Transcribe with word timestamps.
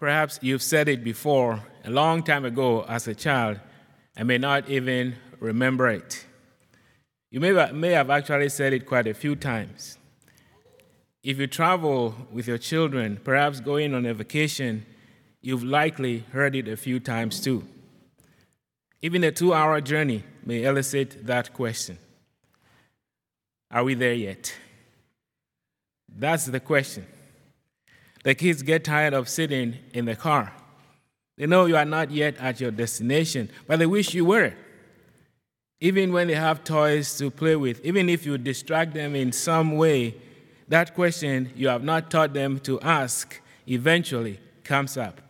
Perhaps 0.00 0.38
you've 0.40 0.62
said 0.62 0.88
it 0.88 1.04
before 1.04 1.62
a 1.84 1.90
long 1.90 2.22
time 2.22 2.46
ago 2.46 2.86
as 2.88 3.06
a 3.06 3.14
child 3.14 3.60
and 4.16 4.26
may 4.26 4.38
not 4.38 4.66
even 4.70 5.14
remember 5.40 5.90
it. 5.90 6.24
You 7.30 7.38
may, 7.38 7.52
may 7.72 7.90
have 7.90 8.08
actually 8.08 8.48
said 8.48 8.72
it 8.72 8.86
quite 8.86 9.06
a 9.06 9.12
few 9.12 9.36
times. 9.36 9.98
If 11.22 11.38
you 11.38 11.46
travel 11.46 12.14
with 12.32 12.48
your 12.48 12.56
children, 12.56 13.20
perhaps 13.22 13.60
going 13.60 13.94
on 13.94 14.06
a 14.06 14.14
vacation, 14.14 14.86
you've 15.42 15.64
likely 15.64 16.20
heard 16.32 16.56
it 16.56 16.66
a 16.66 16.78
few 16.78 16.98
times 16.98 17.38
too. 17.38 17.62
Even 19.02 19.22
a 19.22 19.30
two 19.30 19.52
hour 19.52 19.82
journey 19.82 20.24
may 20.46 20.62
elicit 20.62 21.26
that 21.26 21.52
question 21.52 21.98
Are 23.70 23.84
we 23.84 23.92
there 23.92 24.14
yet? 24.14 24.54
That's 26.08 26.46
the 26.46 26.60
question. 26.60 27.06
The 28.22 28.34
kids 28.34 28.62
get 28.62 28.84
tired 28.84 29.14
of 29.14 29.28
sitting 29.28 29.76
in 29.94 30.04
the 30.04 30.16
car. 30.16 30.52
They 31.36 31.46
know 31.46 31.64
you 31.64 31.76
are 31.76 31.86
not 31.86 32.10
yet 32.10 32.36
at 32.36 32.60
your 32.60 32.70
destination, 32.70 33.48
but 33.66 33.78
they 33.78 33.86
wish 33.86 34.12
you 34.12 34.26
were. 34.26 34.52
Even 35.80 36.12
when 36.12 36.28
they 36.28 36.34
have 36.34 36.62
toys 36.62 37.16
to 37.16 37.30
play 37.30 37.56
with, 37.56 37.82
even 37.84 38.10
if 38.10 38.26
you 38.26 38.36
distract 38.36 38.92
them 38.92 39.16
in 39.16 39.32
some 39.32 39.76
way, 39.76 40.14
that 40.68 40.94
question 40.94 41.50
you 41.56 41.68
have 41.68 41.82
not 41.82 42.10
taught 42.10 42.34
them 42.34 42.60
to 42.60 42.78
ask 42.80 43.40
eventually 43.66 44.38
comes 44.64 44.96
up 44.96 45.20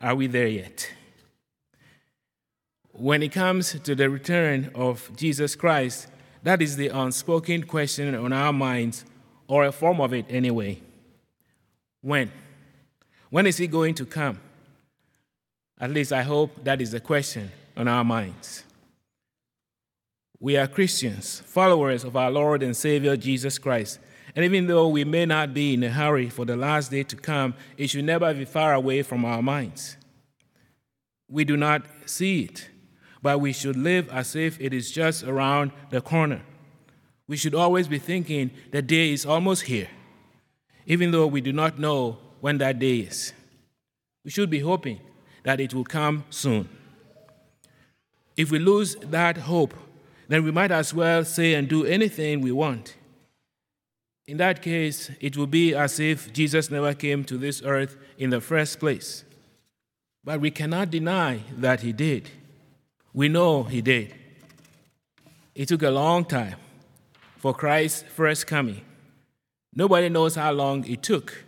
Are 0.00 0.16
we 0.16 0.26
there 0.26 0.48
yet? 0.48 0.90
When 2.90 3.22
it 3.22 3.32
comes 3.32 3.78
to 3.80 3.94
the 3.94 4.10
return 4.10 4.70
of 4.74 5.10
Jesus 5.16 5.54
Christ, 5.54 6.08
that 6.42 6.60
is 6.60 6.76
the 6.76 6.88
unspoken 6.88 7.62
question 7.64 8.14
on 8.14 8.32
our 8.32 8.52
minds, 8.52 9.04
or 9.46 9.64
a 9.64 9.72
form 9.72 10.00
of 10.00 10.12
it 10.12 10.26
anyway. 10.28 10.80
When? 12.04 12.30
When 13.30 13.46
is 13.46 13.56
he 13.56 13.66
going 13.66 13.94
to 13.94 14.04
come? 14.04 14.38
At 15.80 15.90
least 15.90 16.12
I 16.12 16.20
hope 16.20 16.62
that 16.64 16.82
is 16.82 16.90
the 16.90 17.00
question 17.00 17.50
on 17.78 17.88
our 17.88 18.04
minds. 18.04 18.62
We 20.38 20.58
are 20.58 20.66
Christians, 20.66 21.40
followers 21.46 22.04
of 22.04 22.14
our 22.14 22.30
Lord 22.30 22.62
and 22.62 22.76
Savior 22.76 23.16
Jesus 23.16 23.56
Christ. 23.56 24.00
And 24.36 24.44
even 24.44 24.66
though 24.66 24.88
we 24.88 25.04
may 25.04 25.24
not 25.24 25.54
be 25.54 25.72
in 25.72 25.82
a 25.82 25.88
hurry 25.88 26.28
for 26.28 26.44
the 26.44 26.58
last 26.58 26.90
day 26.90 27.04
to 27.04 27.16
come, 27.16 27.54
it 27.78 27.88
should 27.88 28.04
never 28.04 28.34
be 28.34 28.44
far 28.44 28.74
away 28.74 29.00
from 29.00 29.24
our 29.24 29.40
minds. 29.40 29.96
We 31.30 31.46
do 31.46 31.56
not 31.56 31.86
see 32.04 32.42
it, 32.42 32.68
but 33.22 33.40
we 33.40 33.54
should 33.54 33.76
live 33.76 34.10
as 34.10 34.36
if 34.36 34.60
it 34.60 34.74
is 34.74 34.90
just 34.90 35.24
around 35.24 35.72
the 35.88 36.02
corner. 36.02 36.42
We 37.26 37.38
should 37.38 37.54
always 37.54 37.88
be 37.88 37.98
thinking 37.98 38.50
the 38.72 38.82
day 38.82 39.14
is 39.14 39.24
almost 39.24 39.62
here 39.62 39.88
even 40.86 41.10
though 41.10 41.26
we 41.26 41.40
do 41.40 41.52
not 41.52 41.78
know 41.78 42.18
when 42.40 42.58
that 42.58 42.78
day 42.78 42.98
is. 42.98 43.32
We 44.24 44.30
should 44.30 44.50
be 44.50 44.60
hoping 44.60 45.00
that 45.44 45.60
it 45.60 45.74
will 45.74 45.84
come 45.84 46.24
soon. 46.30 46.68
If 48.36 48.50
we 48.50 48.58
lose 48.58 48.96
that 48.96 49.36
hope, 49.36 49.74
then 50.28 50.42
we 50.44 50.50
might 50.50 50.72
as 50.72 50.92
well 50.92 51.24
say 51.24 51.54
and 51.54 51.68
do 51.68 51.84
anything 51.84 52.40
we 52.40 52.52
want. 52.52 52.96
In 54.26 54.38
that 54.38 54.62
case, 54.62 55.10
it 55.20 55.36
will 55.36 55.46
be 55.46 55.74
as 55.74 56.00
if 56.00 56.32
Jesus 56.32 56.70
never 56.70 56.94
came 56.94 57.24
to 57.24 57.36
this 57.36 57.62
earth 57.62 57.96
in 58.16 58.30
the 58.30 58.40
first 58.40 58.80
place. 58.80 59.24
But 60.24 60.40
we 60.40 60.50
cannot 60.50 60.90
deny 60.90 61.40
that 61.58 61.82
he 61.82 61.92
did. 61.92 62.30
We 63.12 63.28
know 63.28 63.64
he 63.64 63.82
did. 63.82 64.14
It 65.54 65.68
took 65.68 65.82
a 65.82 65.90
long 65.90 66.24
time 66.24 66.56
for 67.36 67.52
Christ's 67.52 68.02
first 68.02 68.46
coming. 68.46 68.80
Nobody 69.76 70.08
knows 70.08 70.36
how 70.36 70.52
long 70.52 70.84
it 70.86 71.02
took. 71.02 71.44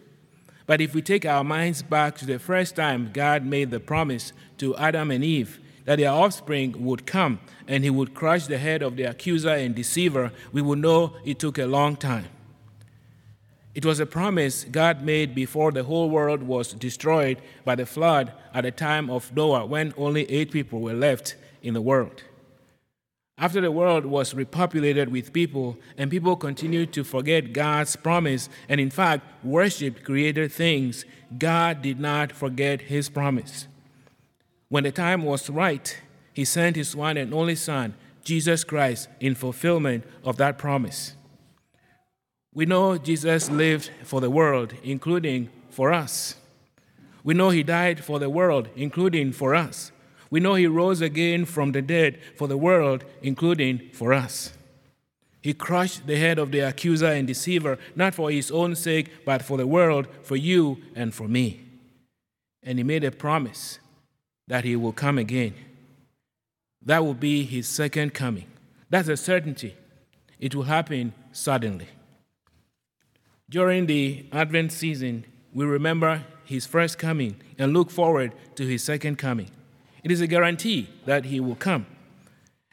But 0.66 0.80
if 0.80 0.94
we 0.94 1.02
take 1.02 1.24
our 1.24 1.44
minds 1.44 1.82
back 1.82 2.16
to 2.18 2.26
the 2.26 2.38
first 2.38 2.74
time 2.74 3.10
God 3.12 3.44
made 3.44 3.70
the 3.70 3.80
promise 3.80 4.32
to 4.58 4.76
Adam 4.76 5.10
and 5.10 5.22
Eve 5.22 5.60
that 5.84 5.98
their 5.98 6.10
offspring 6.10 6.84
would 6.84 7.06
come 7.06 7.38
and 7.68 7.84
he 7.84 7.90
would 7.90 8.14
crush 8.14 8.46
the 8.46 8.58
head 8.58 8.82
of 8.82 8.96
the 8.96 9.04
accuser 9.04 9.50
and 9.50 9.74
deceiver, 9.74 10.32
we 10.52 10.60
will 10.60 10.76
know 10.76 11.14
it 11.24 11.38
took 11.38 11.58
a 11.58 11.66
long 11.66 11.94
time. 11.94 12.26
It 13.76 13.84
was 13.84 14.00
a 14.00 14.06
promise 14.06 14.64
God 14.64 15.02
made 15.02 15.34
before 15.34 15.70
the 15.70 15.84
whole 15.84 16.10
world 16.10 16.42
was 16.42 16.72
destroyed 16.72 17.40
by 17.64 17.76
the 17.76 17.86
flood 17.86 18.32
at 18.52 18.62
the 18.62 18.72
time 18.72 19.10
of 19.10 19.36
Noah 19.36 19.66
when 19.66 19.94
only 19.96 20.28
eight 20.30 20.50
people 20.50 20.80
were 20.80 20.94
left 20.94 21.36
in 21.62 21.74
the 21.74 21.80
world. 21.80 22.24
After 23.38 23.60
the 23.60 23.70
world 23.70 24.06
was 24.06 24.32
repopulated 24.32 25.08
with 25.08 25.34
people 25.34 25.76
and 25.98 26.10
people 26.10 26.36
continued 26.36 26.92
to 26.94 27.04
forget 27.04 27.52
God's 27.52 27.94
promise 27.94 28.48
and, 28.66 28.80
in 28.80 28.88
fact, 28.88 29.26
worshiped 29.44 30.04
created 30.04 30.50
things, 30.50 31.04
God 31.36 31.82
did 31.82 32.00
not 32.00 32.32
forget 32.32 32.82
his 32.82 33.10
promise. 33.10 33.68
When 34.68 34.84
the 34.84 34.90
time 34.92 35.22
was 35.22 35.50
right, 35.50 36.00
he 36.32 36.46
sent 36.46 36.76
his 36.76 36.96
one 36.96 37.18
and 37.18 37.34
only 37.34 37.56
Son, 37.56 37.94
Jesus 38.24 38.64
Christ, 38.64 39.08
in 39.20 39.34
fulfillment 39.34 40.04
of 40.24 40.38
that 40.38 40.56
promise. 40.56 41.14
We 42.54 42.64
know 42.64 42.96
Jesus 42.96 43.50
lived 43.50 43.90
for 44.02 44.22
the 44.22 44.30
world, 44.30 44.72
including 44.82 45.50
for 45.68 45.92
us. 45.92 46.36
We 47.22 47.34
know 47.34 47.50
he 47.50 47.62
died 47.62 48.02
for 48.02 48.18
the 48.18 48.30
world, 48.30 48.70
including 48.74 49.32
for 49.32 49.54
us. 49.54 49.92
We 50.30 50.40
know 50.40 50.54
he 50.54 50.66
rose 50.66 51.00
again 51.00 51.44
from 51.44 51.72
the 51.72 51.82
dead 51.82 52.18
for 52.36 52.48
the 52.48 52.56
world, 52.56 53.04
including 53.22 53.90
for 53.92 54.12
us. 54.12 54.52
He 55.40 55.54
crushed 55.54 56.06
the 56.06 56.16
head 56.16 56.38
of 56.38 56.50
the 56.50 56.60
accuser 56.60 57.06
and 57.06 57.26
deceiver, 57.26 57.78
not 57.94 58.14
for 58.14 58.30
his 58.30 58.50
own 58.50 58.74
sake, 58.74 59.24
but 59.24 59.42
for 59.42 59.56
the 59.56 59.66
world, 59.66 60.08
for 60.22 60.34
you 60.34 60.78
and 60.96 61.14
for 61.14 61.28
me. 61.28 61.62
And 62.64 62.78
he 62.78 62.84
made 62.84 63.04
a 63.04 63.12
promise 63.12 63.78
that 64.48 64.64
he 64.64 64.74
will 64.74 64.92
come 64.92 65.18
again. 65.18 65.54
That 66.84 67.04
will 67.04 67.14
be 67.14 67.44
his 67.44 67.68
second 67.68 68.12
coming. 68.12 68.46
That's 68.90 69.08
a 69.08 69.16
certainty. 69.16 69.76
It 70.40 70.54
will 70.54 70.64
happen 70.64 71.12
suddenly. 71.32 71.88
During 73.48 73.86
the 73.86 74.26
Advent 74.32 74.72
season, 74.72 75.24
we 75.54 75.64
remember 75.64 76.24
his 76.44 76.66
first 76.66 76.98
coming 76.98 77.36
and 77.58 77.72
look 77.72 77.90
forward 77.90 78.32
to 78.56 78.66
his 78.66 78.82
second 78.82 79.16
coming. 79.18 79.50
It 80.06 80.12
is 80.12 80.20
a 80.20 80.28
guarantee 80.28 80.88
that 81.04 81.24
he 81.24 81.40
will 81.40 81.56
come. 81.56 81.84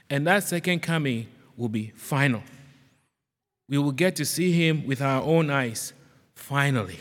And 0.08 0.28
that 0.28 0.44
second 0.44 0.82
coming 0.82 1.26
will 1.58 1.68
be 1.68 1.92
final. 1.96 2.44
We 3.68 3.80
will 3.80 3.92
get 3.92 4.16
to 4.18 4.24
see 4.24 4.52
him 4.52 4.86
with 4.86 5.02
our 5.02 5.24
own 5.24 5.50
eyes, 5.50 5.94
finally. 6.36 7.00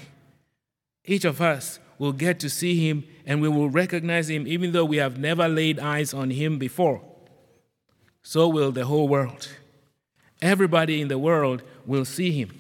Each 1.05 1.27
of 1.27 1.43
us 1.43 1.81
will 1.99 2.15
get 2.15 2.41
to 2.41 2.49
see 2.49 2.89
him 2.89 3.05
and 3.27 3.43
we 3.43 3.49
will 3.51 3.69
recognize 3.69 4.31
him 4.31 4.47
even 4.47 4.73
though 4.73 4.87
we 4.87 4.97
have 4.97 5.19
never 5.19 5.47
laid 5.51 5.79
eyes 5.79 6.15
on 6.15 6.31
him 6.31 6.57
before. 6.59 7.03
So 8.23 8.49
will 8.49 8.73
the 8.73 8.87
whole 8.87 9.09
world. 9.09 9.51
Everybody 10.41 11.03
in 11.03 11.09
the 11.09 11.19
world 11.19 11.63
will 11.85 12.07
see 12.07 12.33
him. 12.33 12.59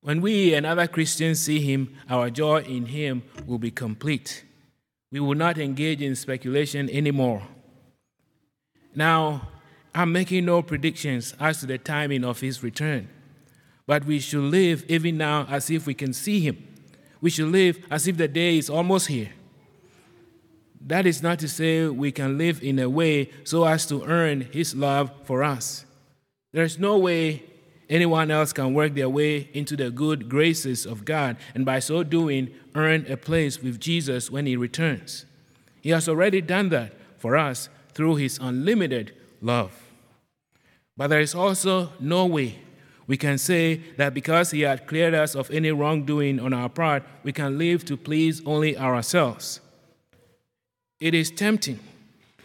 When 0.00 0.20
we 0.20 0.54
and 0.54 0.66
other 0.66 0.88
Christians 0.88 1.38
see 1.38 1.60
him, 1.60 1.94
our 2.10 2.30
joy 2.30 2.62
in 2.62 2.86
him 2.86 3.22
will 3.46 3.58
be 3.58 3.70
complete. 3.70 4.42
We 5.10 5.20
will 5.20 5.34
not 5.34 5.58
engage 5.58 6.02
in 6.02 6.14
speculation 6.14 6.90
anymore. 6.90 7.42
Now, 8.94 9.48
I'm 9.94 10.12
making 10.12 10.44
no 10.44 10.62
predictions 10.62 11.34
as 11.40 11.60
to 11.60 11.66
the 11.66 11.78
timing 11.78 12.24
of 12.24 12.40
his 12.40 12.62
return, 12.62 13.08
but 13.86 14.04
we 14.04 14.20
should 14.20 14.44
live 14.44 14.84
even 14.88 15.16
now 15.16 15.46
as 15.48 15.70
if 15.70 15.86
we 15.86 15.94
can 15.94 16.12
see 16.12 16.40
him. 16.40 16.62
We 17.20 17.30
should 17.30 17.48
live 17.48 17.78
as 17.90 18.06
if 18.06 18.16
the 18.16 18.28
day 18.28 18.58
is 18.58 18.70
almost 18.70 19.08
here. 19.08 19.32
That 20.86 21.06
is 21.06 21.22
not 21.22 21.38
to 21.40 21.48
say 21.48 21.86
we 21.88 22.12
can 22.12 22.38
live 22.38 22.62
in 22.62 22.78
a 22.78 22.88
way 22.88 23.30
so 23.44 23.64
as 23.64 23.86
to 23.86 24.04
earn 24.04 24.42
his 24.52 24.74
love 24.74 25.10
for 25.24 25.42
us. 25.42 25.84
There's 26.52 26.78
no 26.78 26.98
way 26.98 27.44
anyone 27.88 28.30
else 28.30 28.52
can 28.52 28.74
work 28.74 28.94
their 28.94 29.08
way 29.08 29.48
into 29.52 29.76
the 29.76 29.90
good 29.90 30.28
graces 30.28 30.86
of 30.86 31.04
God 31.04 31.36
and 31.54 31.64
by 31.64 31.78
so 31.78 32.02
doing 32.02 32.50
earn 32.74 33.06
a 33.08 33.16
place 33.16 33.62
with 33.62 33.80
Jesus 33.80 34.30
when 34.30 34.46
he 34.46 34.56
returns. 34.56 35.24
He 35.80 35.90
has 35.90 36.08
already 36.08 36.40
done 36.40 36.68
that 36.70 36.92
for 37.18 37.36
us 37.36 37.68
through 37.92 38.16
his 38.16 38.38
unlimited 38.40 39.14
love. 39.40 39.72
But 40.96 41.08
there 41.08 41.20
is 41.20 41.34
also 41.34 41.92
no 42.00 42.26
way 42.26 42.58
we 43.08 43.16
can 43.16 43.38
say 43.38 43.76
that 43.96 44.12
because 44.12 44.50
he 44.50 44.60
had 44.60 44.86
cleared 44.86 45.14
us 45.14 45.34
of 45.34 45.50
any 45.50 45.72
wrongdoing 45.72 46.38
on 46.38 46.52
our 46.52 46.68
part, 46.68 47.02
we 47.24 47.32
can 47.32 47.56
live 47.56 47.84
to 47.86 47.96
please 47.96 48.42
only 48.44 48.76
ourselves. 48.76 49.60
It 51.00 51.14
is 51.14 51.30
tempting 51.30 51.80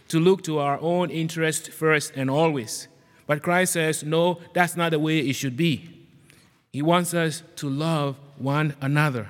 to 0.08 0.20
look 0.22 0.42
to 0.44 0.60
our 0.60 0.80
own 0.80 1.10
interest 1.12 1.70
first 1.70 2.14
and 2.16 2.30
always 2.30 2.88
but 3.28 3.42
Christ 3.42 3.74
says, 3.74 4.04
no, 4.04 4.40
that's 4.54 4.76
not 4.76 4.92
the 4.92 5.00
way 5.00 5.20
it 5.20 5.34
should 5.34 5.56
be. 5.58 5.90
He 6.72 6.82
wants 6.82 7.14
us 7.14 7.44
to 7.58 7.70
love 7.70 8.18
one 8.38 8.76
another. 8.82 9.30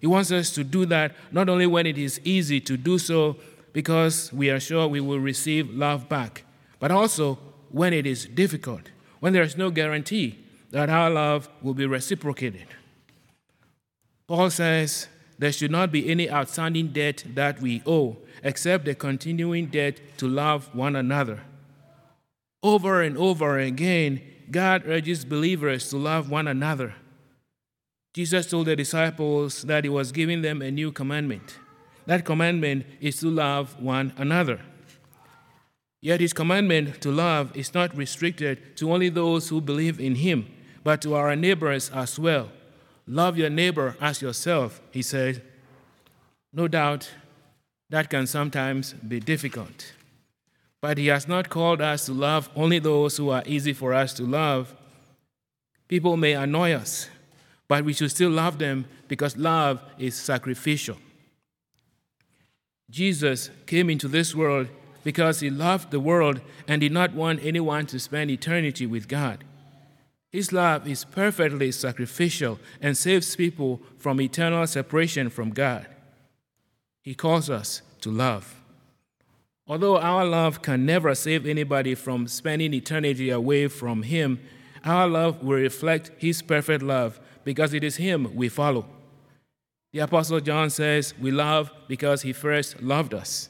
He 0.00 0.06
wants 0.06 0.30
us 0.30 0.50
to 0.50 0.64
do 0.64 0.86
that 0.86 1.12
not 1.32 1.48
only 1.48 1.66
when 1.66 1.86
it 1.86 1.98
is 1.98 2.20
easy 2.24 2.60
to 2.60 2.76
do 2.76 2.98
so 2.98 3.36
because 3.72 4.32
we 4.32 4.50
are 4.50 4.60
sure 4.60 4.86
we 4.86 5.00
will 5.00 5.18
receive 5.18 5.70
love 5.70 6.08
back, 6.08 6.44
but 6.78 6.90
also 6.90 7.38
when 7.70 7.92
it 7.92 8.06
is 8.06 8.26
difficult, 8.26 8.82
when 9.20 9.32
there 9.32 9.42
is 9.42 9.56
no 9.56 9.70
guarantee 9.70 10.38
that 10.70 10.88
our 10.88 11.10
love 11.10 11.48
will 11.62 11.74
be 11.74 11.86
reciprocated. 11.86 12.66
Paul 14.26 14.50
says 14.50 15.08
there 15.38 15.52
should 15.52 15.70
not 15.70 15.90
be 15.90 16.08
any 16.08 16.30
outstanding 16.30 16.88
debt 16.88 17.24
that 17.34 17.60
we 17.60 17.82
owe, 17.84 18.16
except 18.42 18.84
the 18.84 18.94
continuing 18.94 19.66
debt 19.66 20.00
to 20.18 20.28
love 20.28 20.72
one 20.74 20.96
another. 20.96 21.40
Over 22.64 23.02
and 23.02 23.18
over 23.18 23.58
again, 23.58 24.22
God 24.50 24.84
urges 24.86 25.26
believers 25.26 25.90
to 25.90 25.98
love 25.98 26.30
one 26.30 26.48
another. 26.48 26.94
Jesus 28.14 28.48
told 28.48 28.68
the 28.68 28.74
disciples 28.74 29.62
that 29.64 29.84
he 29.84 29.90
was 29.90 30.12
giving 30.12 30.40
them 30.40 30.62
a 30.62 30.70
new 30.70 30.90
commandment. 30.90 31.58
That 32.06 32.24
commandment 32.24 32.86
is 33.02 33.18
to 33.18 33.28
love 33.28 33.78
one 33.78 34.14
another. 34.16 34.60
Yet 36.00 36.20
his 36.20 36.32
commandment 36.32 37.02
to 37.02 37.10
love 37.10 37.54
is 37.54 37.74
not 37.74 37.94
restricted 37.94 38.78
to 38.78 38.90
only 38.90 39.10
those 39.10 39.50
who 39.50 39.60
believe 39.60 40.00
in 40.00 40.14
him, 40.14 40.46
but 40.82 41.02
to 41.02 41.14
our 41.14 41.36
neighbors 41.36 41.90
as 41.90 42.18
well. 42.18 42.48
Love 43.06 43.36
your 43.36 43.50
neighbor 43.50 43.94
as 44.00 44.22
yourself, 44.22 44.80
he 44.90 45.02
said. 45.02 45.42
No 46.50 46.66
doubt 46.68 47.10
that 47.90 48.08
can 48.08 48.26
sometimes 48.26 48.94
be 48.94 49.20
difficult. 49.20 49.92
But 50.84 50.98
he 50.98 51.06
has 51.06 51.26
not 51.26 51.48
called 51.48 51.80
us 51.80 52.04
to 52.04 52.12
love 52.12 52.50
only 52.54 52.78
those 52.78 53.16
who 53.16 53.30
are 53.30 53.42
easy 53.46 53.72
for 53.72 53.94
us 53.94 54.12
to 54.12 54.22
love. 54.22 54.76
People 55.88 56.18
may 56.18 56.34
annoy 56.34 56.74
us, 56.74 57.08
but 57.68 57.86
we 57.86 57.94
should 57.94 58.10
still 58.10 58.28
love 58.28 58.58
them 58.58 58.84
because 59.08 59.38
love 59.38 59.82
is 59.98 60.14
sacrificial. 60.14 60.98
Jesus 62.90 63.48
came 63.64 63.88
into 63.88 64.08
this 64.08 64.34
world 64.34 64.68
because 65.04 65.40
he 65.40 65.48
loved 65.48 65.90
the 65.90 66.00
world 66.00 66.42
and 66.68 66.82
did 66.82 66.92
not 66.92 67.14
want 67.14 67.42
anyone 67.42 67.86
to 67.86 67.98
spend 67.98 68.30
eternity 68.30 68.84
with 68.84 69.08
God. 69.08 69.42
His 70.30 70.52
love 70.52 70.86
is 70.86 71.06
perfectly 71.06 71.72
sacrificial 71.72 72.58
and 72.82 72.94
saves 72.94 73.34
people 73.36 73.80
from 73.96 74.20
eternal 74.20 74.66
separation 74.66 75.30
from 75.30 75.48
God. 75.48 75.86
He 77.00 77.14
calls 77.14 77.48
us 77.48 77.80
to 78.02 78.10
love. 78.10 78.60
Although 79.66 79.98
our 79.98 80.26
love 80.26 80.60
can 80.60 80.84
never 80.84 81.14
save 81.14 81.46
anybody 81.46 81.94
from 81.94 82.28
spending 82.28 82.74
eternity 82.74 83.30
away 83.30 83.68
from 83.68 84.02
Him, 84.02 84.40
our 84.84 85.08
love 85.08 85.42
will 85.42 85.56
reflect 85.56 86.10
His 86.18 86.42
perfect 86.42 86.82
love 86.82 87.18
because 87.44 87.72
it 87.72 87.82
is 87.82 87.96
Him 87.96 88.34
we 88.34 88.50
follow. 88.50 88.84
The 89.92 90.00
Apostle 90.00 90.40
John 90.40 90.68
says, 90.68 91.14
We 91.18 91.30
love 91.30 91.70
because 91.88 92.22
He 92.22 92.34
first 92.34 92.82
loved 92.82 93.14
us. 93.14 93.48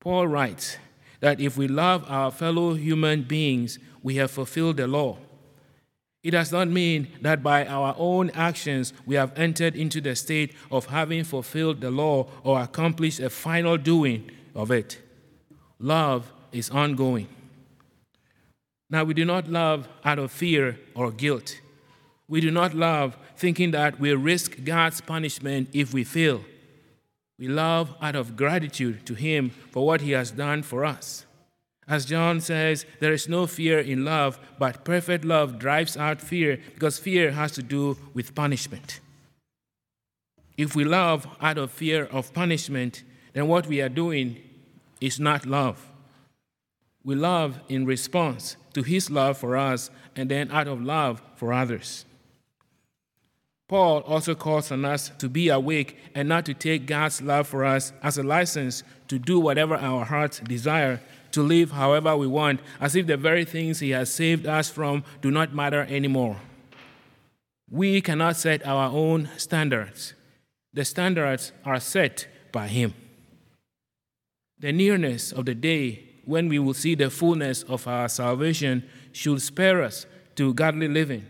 Paul 0.00 0.28
writes 0.28 0.78
that 1.20 1.40
if 1.40 1.58
we 1.58 1.68
love 1.68 2.04
our 2.08 2.30
fellow 2.30 2.72
human 2.74 3.24
beings, 3.24 3.78
we 4.02 4.16
have 4.16 4.30
fulfilled 4.30 4.78
the 4.78 4.86
law. 4.86 5.18
It 6.22 6.30
does 6.30 6.52
not 6.52 6.68
mean 6.68 7.08
that 7.20 7.42
by 7.42 7.66
our 7.66 7.94
own 7.98 8.30
actions 8.30 8.92
we 9.04 9.16
have 9.16 9.36
entered 9.38 9.76
into 9.76 10.00
the 10.00 10.16
state 10.16 10.54
of 10.70 10.86
having 10.86 11.24
fulfilled 11.24 11.80
the 11.80 11.90
law 11.90 12.28
or 12.44 12.60
accomplished 12.60 13.20
a 13.20 13.30
final 13.30 13.76
doing 13.76 14.30
of 14.58 14.70
it. 14.72 14.98
Love 15.78 16.30
is 16.52 16.68
ongoing. 16.68 17.28
Now, 18.90 19.04
we 19.04 19.14
do 19.14 19.24
not 19.24 19.48
love 19.48 19.88
out 20.04 20.18
of 20.18 20.32
fear 20.32 20.78
or 20.94 21.12
guilt. 21.12 21.60
We 22.26 22.40
do 22.40 22.50
not 22.50 22.74
love 22.74 23.16
thinking 23.36 23.70
that 23.70 24.00
we 24.00 24.12
risk 24.14 24.64
God's 24.64 25.00
punishment 25.00 25.68
if 25.72 25.94
we 25.94 26.04
fail. 26.04 26.44
We 27.38 27.46
love 27.46 27.94
out 28.02 28.16
of 28.16 28.36
gratitude 28.36 29.06
to 29.06 29.14
Him 29.14 29.50
for 29.70 29.86
what 29.86 30.00
He 30.00 30.10
has 30.12 30.32
done 30.32 30.62
for 30.62 30.84
us. 30.84 31.24
As 31.86 32.04
John 32.04 32.40
says, 32.40 32.84
there 33.00 33.12
is 33.12 33.28
no 33.28 33.46
fear 33.46 33.78
in 33.78 34.04
love, 34.04 34.38
but 34.58 34.84
perfect 34.84 35.24
love 35.24 35.58
drives 35.58 35.96
out 35.96 36.20
fear 36.20 36.58
because 36.74 36.98
fear 36.98 37.30
has 37.30 37.52
to 37.52 37.62
do 37.62 37.96
with 38.12 38.34
punishment. 38.34 39.00
If 40.56 40.74
we 40.74 40.84
love 40.84 41.26
out 41.40 41.56
of 41.56 41.70
fear 41.70 42.06
of 42.06 42.34
punishment, 42.34 43.04
then 43.32 43.46
what 43.46 43.68
we 43.68 43.80
are 43.80 43.88
doing 43.88 44.42
is 45.00 45.20
not 45.20 45.46
love. 45.46 45.90
We 47.04 47.14
love 47.14 47.60
in 47.68 47.86
response 47.86 48.56
to 48.74 48.82
His 48.82 49.10
love 49.10 49.38
for 49.38 49.56
us 49.56 49.90
and 50.16 50.30
then 50.30 50.50
out 50.50 50.68
of 50.68 50.82
love 50.82 51.22
for 51.36 51.52
others. 51.52 52.04
Paul 53.68 54.00
also 54.00 54.34
calls 54.34 54.72
on 54.72 54.84
us 54.84 55.10
to 55.18 55.28
be 55.28 55.50
awake 55.50 55.98
and 56.14 56.28
not 56.28 56.46
to 56.46 56.54
take 56.54 56.86
God's 56.86 57.20
love 57.20 57.46
for 57.46 57.64
us 57.64 57.92
as 58.02 58.16
a 58.16 58.22
license 58.22 58.82
to 59.08 59.18
do 59.18 59.38
whatever 59.38 59.76
our 59.76 60.06
hearts 60.06 60.40
desire, 60.40 61.00
to 61.32 61.42
live 61.42 61.72
however 61.72 62.16
we 62.16 62.26
want, 62.26 62.60
as 62.80 62.96
if 62.96 63.06
the 63.06 63.18
very 63.18 63.44
things 63.44 63.80
He 63.80 63.90
has 63.90 64.10
saved 64.10 64.46
us 64.46 64.70
from 64.70 65.04
do 65.20 65.30
not 65.30 65.54
matter 65.54 65.82
anymore. 65.82 66.38
We 67.70 68.00
cannot 68.00 68.36
set 68.36 68.66
our 68.66 68.90
own 68.90 69.28
standards, 69.36 70.14
the 70.72 70.84
standards 70.84 71.52
are 71.64 71.80
set 71.80 72.26
by 72.52 72.68
Him. 72.68 72.94
The 74.60 74.72
nearness 74.72 75.32
of 75.32 75.46
the 75.46 75.54
day 75.54 76.04
when 76.24 76.48
we 76.48 76.58
will 76.58 76.74
see 76.74 76.94
the 76.94 77.10
fullness 77.10 77.62
of 77.64 77.86
our 77.86 78.08
salvation 78.08 78.84
should 79.12 79.40
spare 79.40 79.82
us 79.82 80.06
to 80.36 80.52
godly 80.54 80.88
living 80.88 81.26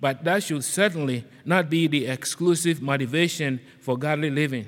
but 0.00 0.24
that 0.24 0.42
should 0.42 0.64
certainly 0.64 1.24
not 1.44 1.68
be 1.68 1.86
the 1.86 2.06
exclusive 2.06 2.80
motivation 2.80 3.60
for 3.80 3.98
godly 3.98 4.30
living. 4.30 4.66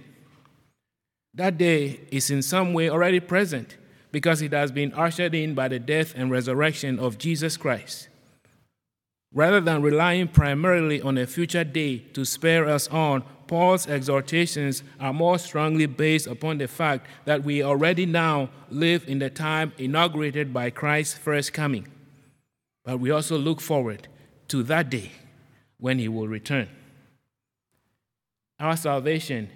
That 1.35 1.57
day 1.57 2.01
is 2.11 2.31
in 2.31 2.43
some 2.43 2.75
way 2.75 2.91
already 2.91 3.19
present 3.19 3.79
because 4.13 4.43
it 4.43 4.53
has 4.53 4.71
been 4.71 4.93
ushered 4.93 5.35
in 5.35 5.55
by 5.55 5.69
the 5.69 5.79
death 5.79 6.13
and 6.15 6.31
resurrection 6.31 6.99
of 6.99 7.17
Jesus 7.17 7.57
Christ. 7.57 8.09
Rather 9.33 9.63
than 9.63 9.81
relying 9.81 10.29
primarily 10.29 11.01
on 11.01 11.17
a 11.17 11.27
future 11.27 11.65
day 11.65 11.99
to 12.13 12.27
spare 12.27 12.69
us 12.69 12.87
on, 12.89 13.25
Paul's 13.53 13.87
exhortations 13.87 14.83
are 14.99 15.13
more 15.13 15.39
strongly 15.39 15.85
based 15.85 16.27
upon 16.27 16.57
the 16.57 16.67
fact 16.67 17.07
that 17.27 17.45
we 17.45 17.63
already 17.63 18.07
now 18.07 18.49
live 18.71 19.07
in 19.07 19.19
the 19.19 19.29
time 19.29 19.75
inaugurated 19.77 20.55
by 20.55 20.71
Christ's 20.71 21.19
first 21.19 21.53
coming. 21.53 21.87
But 22.83 22.99
we 22.99 23.11
also 23.11 23.37
look 23.37 23.61
forward 23.61 24.09
to 24.49 24.63
that 24.63 24.89
day 24.89 25.13
when 25.77 25.99
he 25.99 26.09
will 26.09 26.29
return. 26.29 26.67
Our 28.59 28.75
salvation 28.75 29.51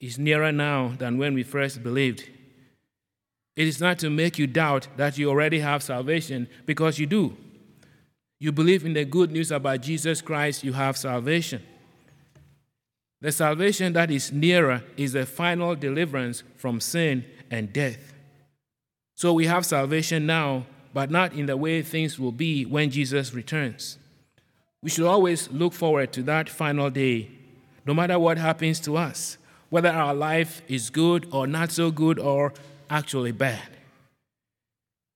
is 0.00 0.18
nearer 0.18 0.50
now 0.50 0.94
than 0.96 1.18
when 1.18 1.34
we 1.34 1.42
first 1.42 1.82
believed. 1.82 2.26
It 3.56 3.68
is 3.68 3.78
not 3.78 3.98
to 3.98 4.08
make 4.08 4.38
you 4.38 4.46
doubt 4.46 4.88
that 4.96 5.18
you 5.18 5.28
already 5.28 5.58
have 5.58 5.82
salvation, 5.82 6.48
because 6.64 6.98
you 6.98 7.04
do. 7.04 7.36
You 8.40 8.52
believe 8.52 8.86
in 8.86 8.94
the 8.94 9.04
good 9.04 9.30
news 9.30 9.52
about 9.52 9.82
Jesus 9.82 10.22
Christ, 10.22 10.64
you 10.64 10.72
have 10.72 10.96
salvation. 10.96 11.62
The 13.24 13.32
salvation 13.32 13.94
that 13.94 14.10
is 14.10 14.32
nearer 14.32 14.82
is 14.98 15.14
the 15.14 15.24
final 15.24 15.74
deliverance 15.74 16.42
from 16.58 16.78
sin 16.78 17.24
and 17.50 17.72
death. 17.72 18.12
So 19.14 19.32
we 19.32 19.46
have 19.46 19.64
salvation 19.64 20.26
now, 20.26 20.66
but 20.92 21.10
not 21.10 21.32
in 21.32 21.46
the 21.46 21.56
way 21.56 21.80
things 21.80 22.18
will 22.18 22.32
be 22.32 22.66
when 22.66 22.90
Jesus 22.90 23.32
returns. 23.32 23.96
We 24.82 24.90
should 24.90 25.06
always 25.06 25.50
look 25.50 25.72
forward 25.72 26.12
to 26.12 26.22
that 26.24 26.50
final 26.50 26.90
day, 26.90 27.30
no 27.86 27.94
matter 27.94 28.18
what 28.18 28.36
happens 28.36 28.78
to 28.80 28.98
us, 28.98 29.38
whether 29.70 29.88
our 29.88 30.14
life 30.14 30.60
is 30.68 30.90
good 30.90 31.26
or 31.32 31.46
not 31.46 31.72
so 31.72 31.90
good 31.90 32.18
or 32.18 32.52
actually 32.90 33.32
bad. 33.32 33.70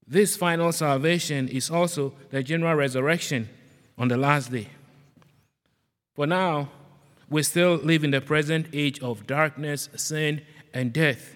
This 0.06 0.34
final 0.34 0.72
salvation 0.72 1.46
is 1.46 1.70
also 1.70 2.14
the 2.30 2.42
general 2.42 2.74
resurrection 2.74 3.50
on 3.98 4.08
the 4.08 4.16
last 4.16 4.50
day. 4.50 4.68
For 6.14 6.26
now, 6.26 6.70
we 7.30 7.42
still 7.42 7.76
live 7.76 8.04
in 8.04 8.10
the 8.10 8.20
present 8.20 8.66
age 8.72 9.00
of 9.00 9.26
darkness, 9.26 9.88
sin, 9.96 10.42
and 10.72 10.92
death. 10.92 11.34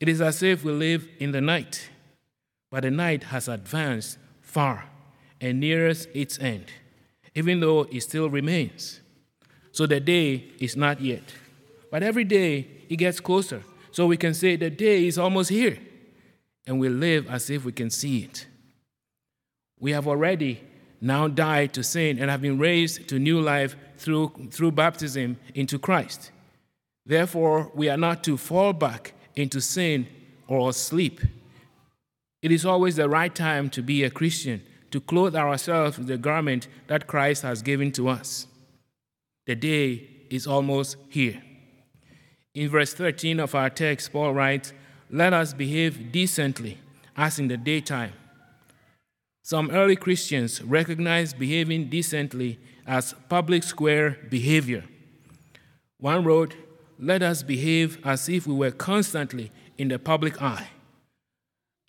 It 0.00 0.08
is 0.08 0.20
as 0.20 0.42
if 0.42 0.64
we 0.64 0.72
live 0.72 1.08
in 1.18 1.32
the 1.32 1.40
night, 1.40 1.88
but 2.70 2.82
the 2.82 2.90
night 2.90 3.24
has 3.24 3.48
advanced 3.48 4.18
far 4.40 4.90
and 5.40 5.60
nears 5.60 6.06
its 6.14 6.38
end 6.38 6.70
even 7.34 7.60
though 7.60 7.82
it 7.90 8.00
still 8.00 8.30
remains. 8.30 9.00
So 9.72 9.86
the 9.86 10.00
day 10.00 10.52
is 10.60 10.76
not 10.76 11.00
yet. 11.00 11.34
But 11.90 12.02
every 12.02 12.24
day 12.24 12.68
it 12.88 12.96
gets 12.96 13.20
closer. 13.20 13.62
So 13.90 14.06
we 14.06 14.16
can 14.16 14.34
say 14.34 14.56
the 14.56 14.70
day 14.70 15.06
is 15.06 15.18
almost 15.18 15.50
here. 15.50 15.78
And 16.66 16.78
we 16.78 16.88
live 16.88 17.28
as 17.28 17.50
if 17.50 17.64
we 17.64 17.72
can 17.72 17.90
see 17.90 18.20
it. 18.20 18.46
We 19.78 19.92
have 19.92 20.06
already 20.06 20.62
now 21.04 21.28
died 21.28 21.74
to 21.74 21.82
sin 21.82 22.18
and 22.18 22.30
have 22.30 22.40
been 22.40 22.58
raised 22.58 23.08
to 23.08 23.18
new 23.18 23.40
life 23.40 23.76
through, 23.98 24.32
through 24.50 24.72
baptism 24.72 25.36
into 25.54 25.78
Christ. 25.78 26.30
Therefore, 27.04 27.70
we 27.74 27.90
are 27.90 27.98
not 27.98 28.24
to 28.24 28.38
fall 28.38 28.72
back 28.72 29.12
into 29.36 29.60
sin 29.60 30.06
or 30.48 30.72
sleep. 30.72 31.20
It 32.40 32.50
is 32.50 32.64
always 32.64 32.96
the 32.96 33.08
right 33.08 33.34
time 33.34 33.68
to 33.70 33.82
be 33.82 34.02
a 34.02 34.10
Christian 34.10 34.62
to 34.90 35.00
clothe 35.00 35.36
ourselves 35.36 35.98
with 35.98 36.06
the 36.06 36.16
garment 36.16 36.68
that 36.86 37.06
Christ 37.06 37.42
has 37.42 37.60
given 37.60 37.92
to 37.92 38.08
us. 38.08 38.46
The 39.46 39.56
day 39.56 40.08
is 40.30 40.46
almost 40.46 40.96
here. 41.10 41.42
In 42.54 42.70
verse 42.70 42.94
13 42.94 43.40
of 43.40 43.54
our 43.54 43.68
text, 43.68 44.12
Paul 44.12 44.32
writes, 44.32 44.72
Let 45.10 45.34
us 45.34 45.52
behave 45.52 46.12
decently 46.12 46.78
as 47.16 47.38
in 47.38 47.48
the 47.48 47.56
daytime. 47.56 48.12
Some 49.46 49.70
early 49.72 49.94
Christians 49.94 50.62
recognized 50.62 51.38
behaving 51.38 51.90
decently 51.90 52.58
as 52.86 53.14
public 53.28 53.62
square 53.62 54.16
behavior. 54.30 54.84
One 55.98 56.24
wrote, 56.24 56.56
Let 56.98 57.22
us 57.22 57.42
behave 57.42 57.98
as 58.06 58.26
if 58.30 58.46
we 58.46 58.54
were 58.54 58.70
constantly 58.70 59.52
in 59.76 59.88
the 59.88 59.98
public 59.98 60.40
eye. 60.40 60.68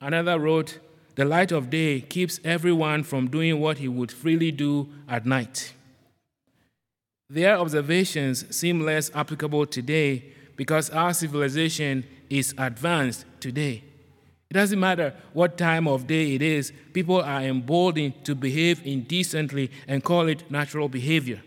Another 0.02 0.38
wrote, 0.38 0.80
The 1.16 1.24
light 1.24 1.54
of 1.54 1.70
day 1.70 2.02
keeps 2.02 2.42
everyone 2.44 3.04
from 3.04 3.30
doing 3.30 3.62
what 3.62 3.78
he 3.78 3.88
would 3.88 4.12
freely 4.12 4.52
do 4.52 4.90
at 5.08 5.26
night. 5.26 5.74
Their 7.30 7.58
observations 7.58 8.54
seem 8.54 8.82
less 8.82 9.10
applicable 9.16 9.68
today 9.68 10.26
because 10.58 10.90
our 10.90 11.14
civilization 11.14 12.04
is 12.30 12.54
advanced 12.58 13.24
today. 13.40 13.86
It 14.56 14.60
doesn't 14.60 14.80
matter 14.80 15.14
what 15.34 15.58
time 15.58 15.86
of 15.86 16.08
day 16.08 16.34
it 16.34 16.42
is, 16.42 16.72
people 16.94 17.22
are 17.22 17.42
emboldened 17.42 18.24
to 18.24 18.34
behave 18.36 18.82
indecently 18.88 19.70
and 19.86 20.02
call 20.02 20.30
it 20.30 20.50
natural 20.50 20.88
behavior. 20.88 21.42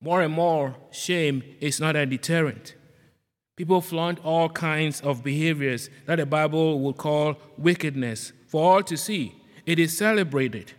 More 0.00 0.20
and 0.20 0.34
more, 0.34 0.74
shame 0.90 1.44
is 1.60 1.78
not 1.78 1.94
a 1.94 2.04
deterrent. 2.04 2.74
People 3.54 3.80
flaunt 3.80 4.18
all 4.24 4.48
kinds 4.48 5.00
of 5.02 5.22
behaviors 5.22 5.90
that 6.06 6.16
the 6.16 6.26
Bible 6.26 6.80
would 6.80 6.96
call 6.96 7.36
wickedness 7.56 8.32
for 8.48 8.72
all 8.72 8.82
to 8.82 8.96
see. 8.96 9.36
It 9.64 9.78
is 9.78 9.96
celebrated. 9.96 10.72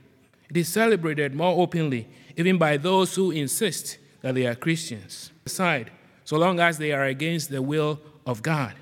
It 0.49 0.57
is 0.57 0.67
celebrated 0.67 1.33
more 1.33 1.57
openly, 1.57 2.05
even 2.35 2.57
by 2.57 2.75
those 2.75 3.15
who 3.15 3.31
insist 3.31 3.97
that 4.23 4.35
they 4.35 4.45
are 4.45 4.55
Christians. 4.55 5.31
Aside, 5.45 5.89
so 6.25 6.35
long 6.35 6.59
as 6.59 6.79
they 6.79 6.91
are 6.91 7.05
against 7.05 7.49
the 7.49 7.61
will 7.61 8.01
of 8.25 8.41
God. 8.41 8.73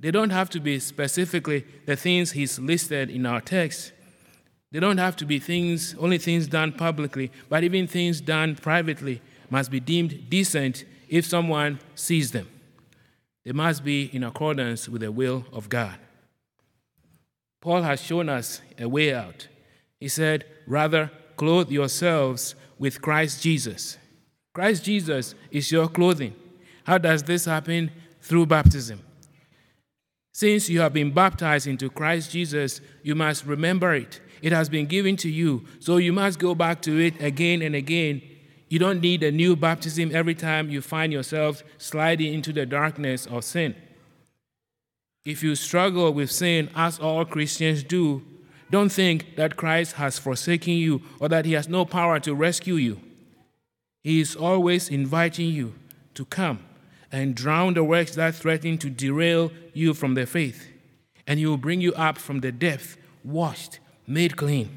They 0.00 0.10
don't 0.10 0.30
have 0.30 0.50
to 0.50 0.60
be 0.60 0.78
specifically 0.80 1.64
the 1.86 1.96
things 1.96 2.32
he's 2.32 2.58
listed 2.58 3.10
in 3.10 3.26
our 3.26 3.40
text. 3.40 3.92
They 4.72 4.80
don't 4.80 4.98
have 4.98 5.16
to 5.16 5.24
be 5.24 5.38
things, 5.38 5.94
only 5.98 6.18
things 6.18 6.48
done 6.48 6.72
publicly, 6.72 7.30
but 7.48 7.62
even 7.62 7.86
things 7.86 8.20
done 8.20 8.56
privately 8.56 9.22
must 9.48 9.70
be 9.70 9.78
deemed 9.80 10.28
decent 10.28 10.84
if 11.08 11.24
someone 11.24 11.78
sees 11.94 12.32
them. 12.32 12.48
They 13.44 13.52
must 13.52 13.84
be 13.84 14.10
in 14.12 14.24
accordance 14.24 14.88
with 14.88 15.02
the 15.02 15.12
will 15.12 15.44
of 15.52 15.68
God. 15.68 15.98
Paul 17.60 17.82
has 17.82 18.02
shown 18.02 18.28
us 18.28 18.60
a 18.78 18.88
way 18.88 19.14
out. 19.14 19.48
He 20.00 20.08
said, 20.08 20.44
Rather, 20.66 21.10
clothe 21.36 21.70
yourselves 21.70 22.54
with 22.78 23.00
Christ 23.00 23.42
Jesus. 23.42 23.96
Christ 24.52 24.84
Jesus 24.84 25.34
is 25.50 25.70
your 25.70 25.88
clothing. 25.88 26.34
How 26.84 26.98
does 26.98 27.22
this 27.22 27.44
happen? 27.44 27.90
Through 28.20 28.46
baptism. 28.46 29.00
Since 30.34 30.68
you 30.68 30.80
have 30.80 30.92
been 30.92 31.12
baptized 31.12 31.68
into 31.68 31.88
Christ 31.88 32.32
Jesus, 32.32 32.80
you 33.04 33.14
must 33.14 33.46
remember 33.46 33.94
it. 33.94 34.20
It 34.42 34.50
has 34.50 34.68
been 34.68 34.86
given 34.86 35.16
to 35.18 35.30
you, 35.30 35.64
so 35.78 35.96
you 35.98 36.12
must 36.12 36.40
go 36.40 36.56
back 36.56 36.82
to 36.82 36.98
it 36.98 37.22
again 37.22 37.62
and 37.62 37.76
again. 37.76 38.20
You 38.68 38.80
don't 38.80 39.00
need 39.00 39.22
a 39.22 39.30
new 39.30 39.54
baptism 39.54 40.10
every 40.12 40.34
time 40.34 40.70
you 40.70 40.82
find 40.82 41.12
yourself 41.12 41.62
sliding 41.78 42.34
into 42.34 42.52
the 42.52 42.66
darkness 42.66 43.26
of 43.26 43.44
sin. 43.44 43.76
If 45.24 45.44
you 45.44 45.54
struggle 45.54 46.12
with 46.12 46.32
sin, 46.32 46.68
as 46.74 46.98
all 46.98 47.24
Christians 47.24 47.84
do, 47.84 48.20
don't 48.72 48.90
think 48.90 49.36
that 49.36 49.56
Christ 49.56 49.92
has 49.92 50.18
forsaken 50.18 50.74
you 50.74 51.00
or 51.20 51.28
that 51.28 51.44
he 51.44 51.52
has 51.52 51.68
no 51.68 51.84
power 51.84 52.18
to 52.18 52.34
rescue 52.34 52.74
you. 52.74 53.00
He 54.02 54.20
is 54.20 54.34
always 54.34 54.88
inviting 54.88 55.50
you 55.50 55.74
to 56.14 56.24
come 56.24 56.58
and 57.14 57.36
drown 57.36 57.74
the 57.74 57.84
works 57.84 58.16
that 58.16 58.34
threaten 58.34 58.76
to 58.76 58.90
derail 58.90 59.52
you 59.72 59.94
from 59.94 60.14
the 60.14 60.26
faith, 60.26 60.66
and 61.28 61.38
He 61.38 61.46
will 61.46 61.56
bring 61.56 61.80
you 61.80 61.94
up 61.94 62.18
from 62.18 62.40
the 62.40 62.50
depth, 62.50 62.96
washed, 63.22 63.78
made 64.04 64.36
clean. 64.36 64.68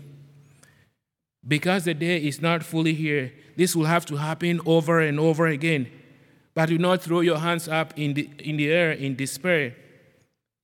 Because 1.46 1.86
the 1.86 1.96
day 1.96 2.18
is 2.18 2.40
not 2.40 2.62
fully 2.62 2.94
here, 2.94 3.34
this 3.56 3.76
will 3.76 3.86
have 3.86 4.06
to 4.06 4.18
happen 4.18 4.62
over 4.68 5.00
and 5.00 5.20
over 5.20 5.48
again. 5.48 5.90
But 6.54 6.70
do 6.70 6.78
not 6.78 7.02
throw 7.02 7.22
your 7.22 7.40
hands 7.40 7.68
up 7.68 7.98
in 7.98 8.14
the, 8.14 8.30
in 8.38 8.58
the 8.58 8.72
air 8.72 8.92
in 8.92 9.16
despair. 9.16 9.76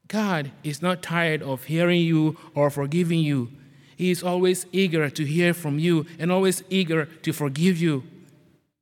God 0.07 0.51
is 0.63 0.79
not 0.79 1.01
tired 1.01 1.41
of 1.41 1.63
hearing 1.63 2.01
you 2.01 2.37
or 2.53 2.69
forgiving 2.69 3.21
you. 3.21 3.51
He 3.95 4.11
is 4.11 4.21
always 4.21 4.67
eager 4.71 5.09
to 5.09 5.25
hear 5.25 5.55
from 5.55 5.79
you 5.79 6.05
and 6.19 6.31
always 6.31 6.63
eager 6.69 7.05
to 7.05 7.33
forgive 7.33 7.81
you. 7.81 8.03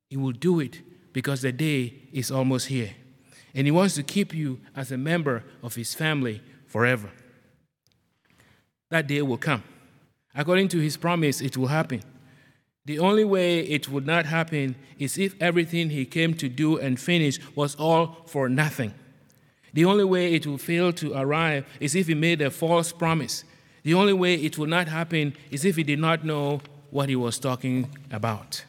He 0.09 0.17
will 0.17 0.33
do 0.33 0.59
it 0.59 0.81
because 1.13 1.41
the 1.41 1.53
day 1.53 2.00
is 2.11 2.31
almost 2.31 2.67
here. 2.67 2.91
And 3.53 3.67
He 3.67 3.71
wants 3.71 3.95
to 3.95 4.03
keep 4.03 4.33
you 4.33 4.59
as 4.75 4.91
a 4.91 4.97
member 4.97 5.43
of 5.61 5.75
His 5.75 5.93
family 5.93 6.41
forever. 6.67 7.09
That 8.89 9.07
day 9.07 9.21
will 9.21 9.37
come. 9.37 9.63
According 10.35 10.69
to 10.69 10.79
His 10.79 10.97
promise, 10.97 11.41
it 11.41 11.57
will 11.57 11.67
happen. 11.67 12.01
The 12.85 12.99
only 12.99 13.23
way 13.23 13.59
it 13.59 13.89
would 13.89 14.07
not 14.07 14.25
happen 14.25 14.75
is 14.97 15.17
if 15.17 15.35
everything 15.41 15.89
He 15.89 16.05
came 16.05 16.33
to 16.35 16.49
do 16.49 16.77
and 16.77 16.99
finish 16.99 17.39
was 17.55 17.75
all 17.75 18.23
for 18.25 18.49
nothing. 18.49 18.93
The 19.73 19.85
only 19.85 20.03
way 20.03 20.33
it 20.33 20.45
will 20.45 20.57
fail 20.57 20.91
to 20.93 21.13
arrive 21.13 21.65
is 21.79 21.95
if 21.95 22.07
He 22.07 22.15
made 22.15 22.41
a 22.41 22.49
false 22.49 22.91
promise. 22.91 23.43
The 23.83 23.93
only 23.93 24.13
way 24.13 24.35
it 24.35 24.57
will 24.57 24.67
not 24.67 24.87
happen 24.87 25.35
is 25.49 25.65
if 25.65 25.75
He 25.75 25.83
did 25.83 25.99
not 25.99 26.25
know 26.25 26.61
what 26.89 27.09
He 27.09 27.15
was 27.15 27.39
talking 27.39 27.89
about. 28.11 28.65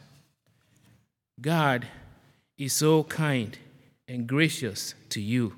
God 1.41 1.89
is 2.65 2.73
so 2.73 3.05
kind 3.05 3.59
and 4.07 4.27
gracious 4.27 4.95
to 5.11 5.21
you. 5.21 5.55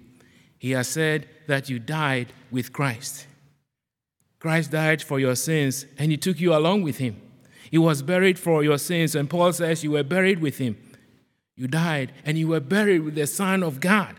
He 0.58 0.70
has 0.70 0.88
said 0.88 1.28
that 1.46 1.68
you 1.68 1.78
died 1.78 2.32
with 2.50 2.73
Christ. 2.73 3.26
Christ 4.38 4.70
died 4.70 5.02
for 5.02 5.18
your 5.18 5.34
sins 5.34 5.87
and 5.99 6.11
he 6.11 6.16
took 6.16 6.40
you 6.40 6.54
along 6.54 6.82
with 6.82 6.99
him. 6.99 7.20
He 7.70 7.78
was 7.78 8.02
buried 8.02 8.38
for 8.38 8.62
your 8.62 8.78
sins, 8.78 9.16
and 9.16 9.28
Paul 9.28 9.52
says 9.52 9.82
you 9.82 9.92
were 9.92 10.04
buried 10.04 10.38
with 10.38 10.58
him. 10.58 10.76
You 11.56 11.66
died 11.66 12.12
and 12.25 12.38
you 12.38 12.49
were 12.49 12.61
buried 12.61 13.00
with 13.00 13.14
the 13.16 13.26
Son 13.26 13.62
of 13.62 13.80
God. 13.80 14.14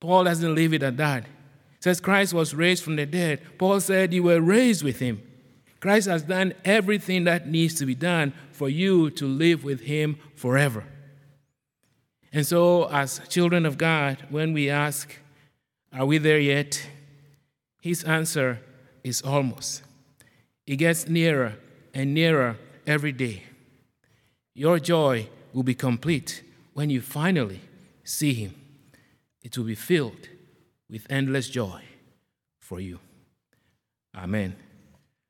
Paul 0.00 0.24
doesn't 0.24 0.54
leave 0.54 0.72
it 0.72 0.82
at 0.82 0.96
that. 0.96 1.24
He 1.24 1.82
says 1.82 2.00
Christ 2.00 2.34
was 2.34 2.54
raised 2.54 2.82
from 2.82 2.96
the 2.96 3.06
dead. 3.06 3.40
Paul 3.58 3.80
said 3.80 4.12
you 4.12 4.24
were 4.24 4.40
raised 4.40 4.82
with 4.82 4.98
him. 4.98 5.22
Christ 5.80 6.08
has 6.08 6.22
done 6.22 6.54
everything 6.64 7.24
that 7.24 7.46
needs 7.46 7.74
to 7.74 7.86
be 7.86 7.94
done 7.94 8.32
for 8.50 8.68
you 8.68 9.10
to 9.10 9.26
live 9.26 9.62
with 9.62 9.82
him 9.82 10.18
forever. 10.34 10.84
And 12.32 12.46
so, 12.46 12.88
as 12.90 13.20
children 13.28 13.64
of 13.64 13.78
God, 13.78 14.18
when 14.30 14.52
we 14.52 14.68
ask, 14.68 15.16
Are 15.92 16.04
we 16.04 16.18
there 16.18 16.38
yet? 16.38 16.86
His 17.80 18.04
answer 18.04 18.60
is 19.02 19.22
almost. 19.22 19.82
It 20.66 20.76
gets 20.76 21.08
nearer 21.08 21.54
and 21.94 22.12
nearer 22.12 22.56
every 22.86 23.12
day. 23.12 23.44
Your 24.54 24.78
joy 24.78 25.28
will 25.52 25.62
be 25.62 25.74
complete 25.74 26.42
when 26.74 26.90
you 26.90 27.00
finally 27.00 27.60
see 28.04 28.34
Him. 28.34 28.54
It 29.42 29.56
will 29.56 29.64
be 29.64 29.74
filled 29.74 30.28
with 30.90 31.06
endless 31.08 31.48
joy 31.48 31.82
for 32.58 32.80
you. 32.80 32.98
Amen. 34.14 34.56